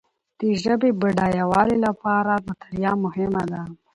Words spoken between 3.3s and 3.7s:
ده.